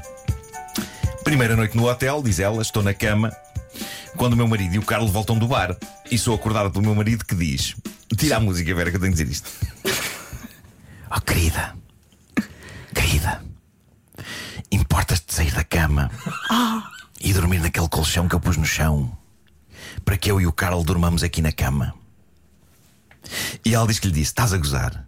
Primeira 1.24 1.56
noite 1.56 1.76
no 1.76 1.88
hotel, 1.88 2.22
diz 2.22 2.38
ela, 2.38 2.60
estou 2.62 2.82
na 2.82 2.92
cama. 2.92 3.32
quando 4.16 4.32
o 4.32 4.36
meu 4.36 4.48
marido 4.48 4.74
e 4.74 4.78
o 4.78 4.82
Carlos 4.82 5.10
voltam 5.10 5.38
do 5.38 5.46
bar 5.46 5.76
e 6.10 6.18
sou 6.18 6.34
acordada 6.34 6.70
pelo 6.70 6.84
meu 6.84 6.94
marido 6.94 7.24
que 7.24 7.34
diz: 7.34 7.74
Tira 8.16 8.36
a 8.36 8.40
música, 8.40 8.74
Vera, 8.74 8.90
que 8.90 8.96
eu 8.96 9.00
tenho 9.00 9.14
que 9.14 9.22
dizer 9.24 9.32
isto. 9.32 9.50
Oh, 11.10 11.22
querida, 11.22 11.74
querida, 12.94 13.42
importas-te 14.70 15.28
de 15.28 15.32
sair 15.32 15.52
da 15.52 15.64
cama 15.64 16.10
e 17.20 17.32
dormir 17.32 17.60
naquele 17.60 17.88
colchão 17.88 18.28
que 18.28 18.34
eu 18.34 18.40
pus 18.40 18.56
no 18.56 18.64
chão 18.64 19.16
para 20.04 20.16
que 20.16 20.30
eu 20.30 20.40
e 20.40 20.46
o 20.46 20.52
Carl 20.52 20.82
dormamos 20.82 21.22
aqui 21.22 21.42
na 21.42 21.52
cama. 21.52 21.94
E 23.64 23.74
ela 23.74 23.86
diz 23.86 23.98
que 23.98 24.06
lhe 24.06 24.12
disse: 24.12 24.30
Estás 24.30 24.52
a 24.52 24.58
gozar? 24.58 25.06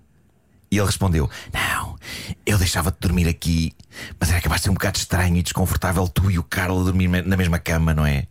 E 0.71 0.77
ele 0.77 0.87
respondeu: 0.87 1.29
Não, 1.53 1.97
eu 2.45 2.59
deixava-te 2.59 2.99
dormir 3.01 3.29
aqui, 3.29 3.73
mas 4.19 4.31
era 4.31 4.41
capaz 4.41 4.61
de 4.61 4.65
ser 4.65 4.71
um 4.71 4.75
bocado 4.75 4.99
estranho 4.99 5.37
e 5.37 5.43
desconfortável 5.43 6.07
tu 6.09 6.31
e 6.31 6.39
o 6.39 6.43
Carl 6.43 6.81
a 6.81 6.85
dormir 6.85 7.09
na 7.09 7.37
mesma 7.37 7.59
cama, 7.59 7.95
não 7.95 8.07
é? 8.07 8.27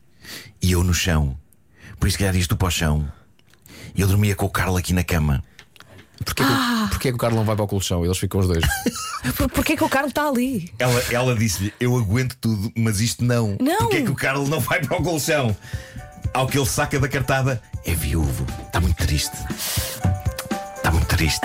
E 0.62 0.72
eu 0.72 0.84
no 0.84 0.94
chão. 0.94 1.38
Por 2.00 2.08
isso, 2.08 2.18
que 2.18 2.24
calhar, 2.24 2.36
ias 2.36 2.48
tu 2.48 2.56
para 2.56 2.68
o 2.68 2.72
chão. 2.72 3.12
E 3.96 4.02
eu 4.02 4.08
dormia 4.08 4.36
com 4.36 4.46
o 4.46 4.50
Carl 4.50 4.78
aqui 4.78 4.94
na 4.94 5.04
cama. 5.04 5.44
Porquê, 6.26 6.44
que, 6.44 6.52
o- 6.52 6.88
porquê 6.90 7.10
que 7.10 7.16
o 7.16 7.18
Carlos 7.18 7.38
não 7.40 7.46
vai 7.46 7.56
para 7.56 7.66
o 7.66 7.68
colchão? 7.68 8.04
Eles 8.04 8.18
ficam 8.18 8.40
os 8.42 8.48
dois. 8.48 8.64
Por, 9.36 9.50
porquê 9.50 9.76
que 9.78 9.84
o 9.84 9.90
Carlos 9.90 10.12
está 10.12 10.28
ali? 10.28 10.72
Ela, 10.80 11.04
ela 11.12 11.36
disse-lhe: 11.36 11.74
Eu 11.80 11.96
aguento 11.98 12.36
tudo, 12.40 12.72
mas 12.76 13.00
isto 13.02 13.24
não. 13.24 13.58
Não. 13.62 13.78
Porquê 13.80 14.02
que 14.04 14.12
o 14.12 14.16
Carl 14.16 14.46
não 14.48 14.60
vai 14.60 14.80
para 14.82 14.98
o 14.98 15.04
colchão? 15.04 15.56
Ao 16.34 16.48
que 16.48 16.58
ele 16.58 16.66
saca 16.66 17.00
da 17.00 17.08
cartada: 17.08 17.62
É 17.86 17.94
viúvo. 17.94 18.46
Está 18.66 18.80
muito 18.80 18.96
triste. 18.98 19.36
Está 20.76 20.92
muito 20.92 21.08
triste. 21.08 21.42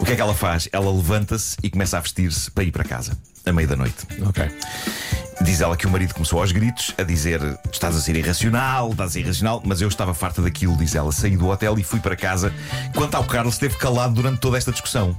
O 0.00 0.04
que 0.04 0.12
é 0.12 0.14
que 0.16 0.20
ela 0.20 0.34
faz? 0.34 0.68
Ela 0.72 0.90
levanta-se 0.92 1.56
e 1.62 1.70
começa 1.70 1.96
a 1.98 2.00
vestir-se 2.00 2.50
para 2.50 2.64
ir 2.64 2.72
para 2.72 2.84
casa, 2.84 3.16
à 3.44 3.52
meia 3.52 3.68
da 3.68 3.76
noite. 3.76 4.06
ok. 4.26 4.44
Diz 5.40 5.60
ela 5.60 5.76
que 5.76 5.86
o 5.86 5.90
marido 5.90 6.14
começou 6.14 6.40
aos 6.40 6.50
gritos 6.50 6.92
a 6.98 7.02
dizer: 7.04 7.40
Estás 7.72 7.94
a 7.94 8.00
ser 8.00 8.16
irracional, 8.16 8.90
estás 8.90 9.10
a 9.10 9.12
ser 9.12 9.20
irracional, 9.20 9.62
mas 9.64 9.80
eu 9.80 9.88
estava 9.88 10.12
farta 10.12 10.42
daquilo, 10.42 10.76
diz 10.76 10.94
ela. 10.94 11.12
Saí 11.12 11.36
do 11.36 11.46
hotel 11.48 11.78
e 11.78 11.84
fui 11.84 12.00
para 12.00 12.16
casa. 12.16 12.52
Quanto 12.94 13.14
ao 13.14 13.24
Carlos, 13.24 13.54
esteve 13.54 13.76
calado 13.76 14.14
durante 14.14 14.40
toda 14.40 14.58
esta 14.58 14.72
discussão. 14.72 15.16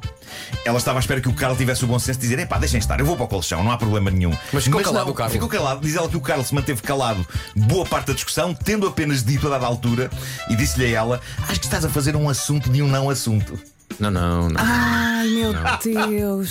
Ela 0.66 0.78
estava 0.78 1.00
à 1.00 1.02
espera 1.02 1.22
que 1.22 1.30
o 1.30 1.34
Carlos 1.34 1.58
tivesse 1.58 1.86
o 1.86 1.88
bom 1.88 1.98
senso 1.98 2.20
de 2.20 2.28
dizer: 2.28 2.40
Epá, 2.40 2.58
deixem 2.58 2.80
estar, 2.80 3.00
eu 3.00 3.06
vou 3.06 3.16
para 3.16 3.26
o 3.26 3.28
colchão, 3.28 3.64
não 3.64 3.72
há 3.72 3.78
problema 3.78 4.12
nenhum. 4.12 4.34
Mas 4.52 4.66
ficou 4.66 4.82
calado 4.82 5.06
não, 5.06 5.12
o 5.12 5.16
Carlos. 5.16 5.34
Ficou 5.34 5.48
calado. 5.48 5.82
Diz 5.82 5.96
ela 5.96 6.10
que 6.10 6.18
o 6.18 6.22
Carlos 6.22 6.48
se 6.48 6.56
manteve 6.56 6.82
calado 6.82 7.26
boa 7.56 7.86
parte 7.86 8.08
da 8.08 8.14
discussão, 8.14 8.54
tendo 8.54 8.88
apenas 8.88 9.24
dito 9.24 9.48
a 9.48 9.52
dada 9.52 9.66
altura, 9.66 10.10
e 10.50 10.56
disse-lhe 10.56 10.86
a 10.86 10.98
ela: 11.00 11.22
Acho 11.48 11.60
que 11.60 11.66
estás 11.66 11.86
a 11.86 11.90
fazer 11.90 12.16
um 12.16 12.28
assunto 12.28 12.70
de 12.70 12.82
um 12.82 12.88
não 12.88 13.10
assunto. 13.10 13.58
Não, 14.00 14.10
não, 14.10 14.50
não. 14.50 14.62
Ai, 14.62 15.27
meu 15.29 15.53
Deus. 15.84 16.50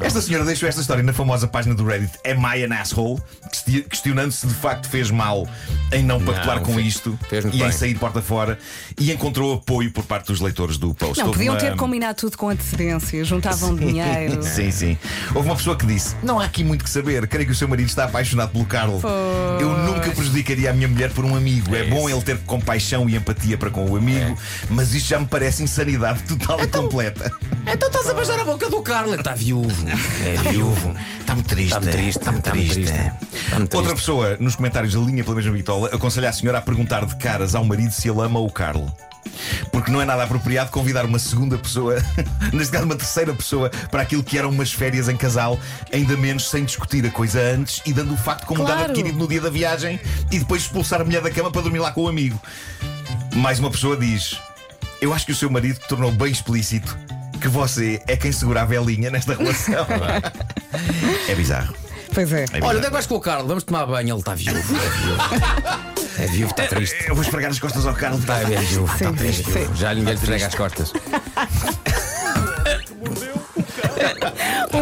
Esta 0.00 0.20
senhora 0.20 0.44
deixou 0.44 0.68
esta 0.68 0.80
história 0.80 1.02
na 1.02 1.12
famosa 1.12 1.46
página 1.48 1.74
do 1.74 1.84
Reddit 1.84 2.12
Am 2.24 2.42
I 2.56 2.64
an 2.64 2.74
Asshole? 2.74 3.20
Questi- 3.50 3.82
Questionando 3.82 4.32
se 4.32 4.46
de 4.46 4.54
facto 4.54 4.88
fez 4.88 5.10
mal 5.10 5.46
em 5.92 6.02
não 6.02 6.20
pactuar 6.24 6.60
com 6.60 6.74
fez- 6.74 6.86
isto 6.88 7.18
fez 7.28 7.44
muito 7.44 7.56
e 7.56 7.60
em 7.60 7.64
bem. 7.64 7.72
sair 7.72 7.94
porta 7.98 8.20
fora 8.22 8.58
e 8.98 9.12
encontrou 9.12 9.54
apoio 9.54 9.90
por 9.92 10.04
parte 10.04 10.26
dos 10.28 10.40
leitores 10.40 10.76
do 10.76 10.94
post. 10.94 11.18
Não, 11.18 11.26
Houve 11.28 11.38
podiam 11.38 11.54
uma- 11.54 11.60
ter 11.60 11.76
combinado 11.76 12.18
tudo 12.18 12.36
com 12.36 12.48
antecedência, 12.48 13.24
juntavam 13.24 13.74
dinheiro. 13.74 14.42
Sim, 14.44 14.70
sim. 14.70 14.98
Houve 15.34 15.48
uma 15.48 15.56
pessoa 15.56 15.76
que 15.76 15.86
disse: 15.86 16.14
Não 16.22 16.38
há 16.40 16.44
aqui 16.44 16.62
muito 16.64 16.84
que 16.84 16.90
saber. 16.90 17.26
Creio 17.26 17.46
que 17.46 17.52
o 17.52 17.54
seu 17.56 17.68
marido 17.68 17.86
está 17.88 18.04
apaixonado 18.04 18.50
pelo 18.50 18.64
Carlos. 18.66 19.02
Eu 19.60 19.76
nunca 19.78 20.10
prejudicaria 20.10 20.70
a 20.70 20.72
minha 20.72 20.88
mulher 20.88 21.10
por 21.10 21.24
um 21.24 21.34
amigo. 21.36 21.74
É, 21.74 21.80
É 21.80 21.84
bom 21.90 22.08
isso. 22.08 22.16
ele 22.16 22.22
ter 22.24 22.38
compaixão 22.40 23.08
e 23.08 23.16
empatia 23.16 23.56
para 23.56 23.70
com 23.70 23.84
o 23.88 23.96
amigo, 23.96 24.36
mas 24.70 24.94
isto 24.94 25.08
já 25.08 25.18
me 25.18 25.26
parece 25.26 25.62
insanidade 25.62 26.22
total 26.24 26.60
e 26.62 26.66
completa. 26.84 27.32
Então 27.66 27.88
estás 27.88 28.08
a 28.08 28.14
beijar 28.14 28.38
a 28.40 28.44
boca 28.44 28.68
do 28.68 28.82
Carlos. 28.82 29.16
Está 29.18 29.34
viúvo. 29.34 29.86
É 30.24 30.50
viúvo. 30.50 30.94
Está 31.20 31.34
muito 31.34 31.48
triste. 31.48 31.66
Está 31.68 31.80
muito 31.80 31.92
triste, 31.92 32.18
Está 32.18 32.32
muito 32.32 32.46
está 32.46 32.54
muito 32.54 32.72
triste. 32.74 32.92
triste. 32.92 33.44
Está 33.44 33.58
muito 33.58 33.74
Outra 33.76 33.90
triste. 33.92 33.94
pessoa 34.06 34.36
nos 34.38 34.56
comentários 34.56 34.94
da 34.94 35.00
linha 35.00 35.24
pela 35.24 35.36
mesma 35.36 35.52
bitola 35.52 35.88
aconselha 35.92 36.28
a 36.28 36.32
senhora 36.32 36.58
a 36.58 36.62
perguntar 36.62 37.04
de 37.06 37.16
caras 37.16 37.54
ao 37.54 37.64
marido 37.64 37.92
se 37.92 38.08
ele 38.08 38.20
ama 38.20 38.38
o 38.38 38.50
Carlo. 38.50 38.92
Porque 39.72 39.90
não 39.90 40.00
é 40.00 40.04
nada 40.04 40.22
apropriado 40.22 40.70
convidar 40.70 41.04
uma 41.06 41.18
segunda 41.18 41.56
pessoa, 41.58 41.96
neste 42.52 42.70
caso 42.72 42.84
uma 42.84 42.94
terceira 42.94 43.32
pessoa, 43.34 43.70
para 43.90 44.02
aquilo 44.02 44.22
que 44.22 44.38
eram 44.38 44.50
umas 44.50 44.72
férias 44.72 45.08
em 45.08 45.16
casal, 45.16 45.58
ainda 45.92 46.16
menos 46.16 46.48
sem 46.50 46.64
discutir 46.64 47.04
a 47.06 47.10
coisa 47.10 47.40
antes 47.40 47.80
e 47.86 47.92
dando 47.92 48.12
o 48.14 48.16
facto 48.16 48.46
como 48.46 48.62
um 48.62 48.64
dado 48.64 48.76
Claro. 48.76 48.92
adquirido 48.92 49.18
no 49.18 49.26
dia 49.26 49.40
da 49.40 49.50
viagem 49.50 49.98
e 50.30 50.38
depois 50.38 50.62
expulsar 50.62 51.00
a 51.00 51.04
mulher 51.04 51.22
da 51.22 51.30
cama 51.30 51.50
para 51.50 51.62
dormir 51.62 51.78
lá 51.80 51.90
com 51.90 52.02
o 52.02 52.08
amigo. 52.08 52.40
Mais 53.34 53.58
uma 53.58 53.70
pessoa 53.70 53.96
diz: 53.96 54.38
Eu 55.00 55.12
acho 55.12 55.26
que 55.26 55.32
o 55.32 55.34
seu 55.34 55.50
marido 55.50 55.78
tornou 55.88 56.10
bem 56.10 56.30
explícito 56.32 56.96
que 57.40 57.48
você 57.48 58.00
é 58.06 58.16
quem 58.16 58.32
segura 58.32 58.62
a 58.62 58.64
velinha 58.64 59.10
nesta 59.10 59.34
relação. 59.36 59.86
é 61.28 61.34
bizarro. 61.34 61.74
Pois 62.14 62.32
é. 62.32 62.44
É 62.52 62.58
Olha, 62.62 62.78
onde 62.78 62.86
é 62.86 62.88
que 62.88 62.90
vais 62.92 63.06
com 63.06 63.16
o 63.16 63.20
Carlos? 63.20 63.48
Vamos 63.48 63.64
tomar 63.64 63.86
banho. 63.86 64.14
Ele 64.14 64.18
está 64.20 64.34
viúvo. 64.34 64.74
É 66.16 66.26
viúvo. 66.26 66.54
É 66.56 66.62
está 66.62 66.76
triste. 66.76 67.08
Eu 67.08 67.14
vou 67.14 67.24
esfregar 67.24 67.50
as 67.50 67.58
costas 67.58 67.86
ao 67.86 67.94
Carlos. 67.94 68.20
Está 68.20 68.40
é 68.40 68.44
viúvo. 68.44 68.94
Está 68.94 69.12
triste. 69.12 69.44
sim. 69.50 69.68
Já 69.74 69.92
ninguém 69.92 70.14
lhe 70.14 70.20
esfrega 70.20 70.46
as 70.46 70.54
costas. 70.54 70.92